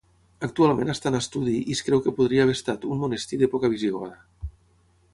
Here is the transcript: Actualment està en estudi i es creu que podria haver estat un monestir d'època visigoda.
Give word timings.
Actualment 0.45 0.89
està 0.93 1.11
en 1.11 1.17
estudi 1.19 1.53
i 1.73 1.77
es 1.77 1.85
creu 1.89 2.03
que 2.07 2.15
podria 2.21 2.47
haver 2.47 2.57
estat 2.61 2.91
un 2.95 3.05
monestir 3.05 3.43
d'època 3.43 3.75
visigoda. 3.75 4.15